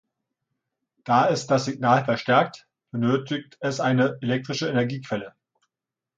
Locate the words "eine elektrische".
3.79-4.67